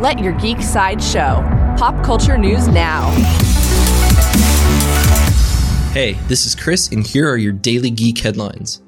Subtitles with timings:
[0.00, 1.44] Let your geek side show.
[1.76, 3.10] Pop culture news now.
[5.92, 8.80] Hey, this is Chris, and here are your daily geek headlines.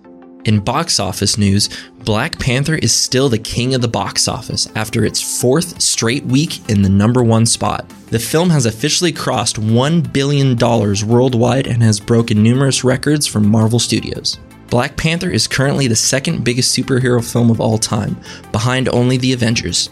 [0.46, 5.04] In box office news, Black Panther is still the king of the box office after
[5.04, 7.86] its fourth straight week in the number one spot.
[8.08, 13.78] The film has officially crossed $1 billion worldwide and has broken numerous records from Marvel
[13.78, 14.38] Studios.
[14.70, 18.18] Black Panther is currently the second biggest superhero film of all time,
[18.50, 19.90] behind only The Avengers.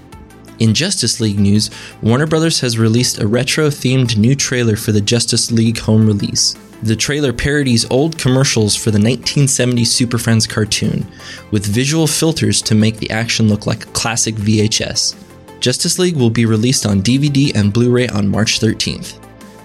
[0.60, 1.70] In Justice League news,
[2.02, 6.54] Warner Brothers has released a retro themed new trailer for the Justice League home release.
[6.82, 11.06] The trailer parodies old commercials for the 1970s Super Friends cartoon,
[11.50, 15.14] with visual filters to make the action look like a classic VHS.
[15.60, 19.18] Justice League will be released on DVD and Blu ray on March 13th.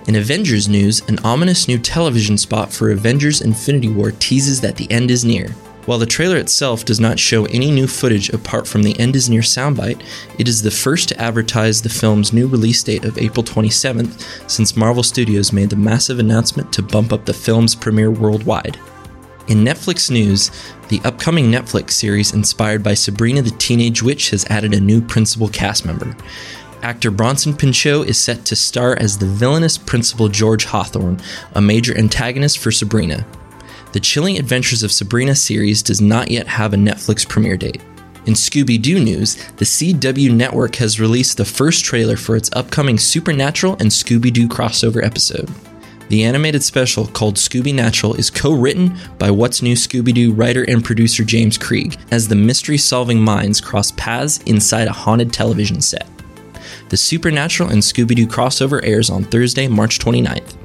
[0.08, 4.90] In Avengers news, an ominous new television spot for Avengers Infinity War teases that the
[4.90, 5.48] end is near.
[5.86, 9.30] While the trailer itself does not show any new footage apart from the end is
[9.30, 10.02] near soundbite,
[10.40, 14.76] it is the first to advertise the film's new release date of April 27th since
[14.76, 18.80] Marvel Studios made the massive announcement to bump up the film's premiere worldwide.
[19.48, 20.50] In Netflix news,
[20.90, 25.48] the upcoming Netflix series inspired by Sabrina the Teenage Witch has added a new principal
[25.50, 26.18] cast member.
[26.82, 31.22] Actor Bronson Pinchot is set to star as the villainous Principal George Hawthorne,
[31.54, 33.24] a major antagonist for Sabrina.
[33.96, 37.82] The Chilling Adventures of Sabrina series does not yet have a Netflix premiere date.
[38.26, 42.98] In Scooby Doo news, the CW network has released the first trailer for its upcoming
[42.98, 45.50] Supernatural and Scooby Doo crossover episode.
[46.10, 50.64] The animated special called Scooby Natural is co written by What's New Scooby Doo writer
[50.64, 55.80] and producer James Krieg as the mystery solving minds cross paths inside a haunted television
[55.80, 56.06] set.
[56.90, 60.65] The Supernatural and Scooby Doo crossover airs on Thursday, March 29th.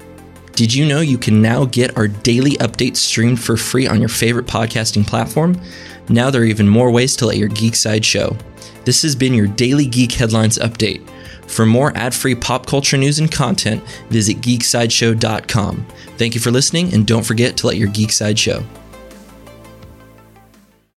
[0.52, 4.08] Did you know you can now get our daily updates streamed for free on your
[4.08, 5.60] favorite podcasting platform?
[6.08, 8.36] Now there are even more ways to let your geek side show.
[8.84, 11.08] This has been your daily Geek Headlines update.
[11.46, 15.86] For more ad free pop culture news and content, visit geeksideshow.com.
[16.16, 18.64] Thank you for listening, and don't forget to let your geek side show.